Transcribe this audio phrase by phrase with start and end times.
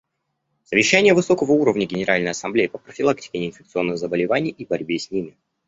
[0.63, 5.37] Совещание высокого уровня Генеральной Ассамблеи по профилактике неинфекционных заболеваний и борьбе с ними.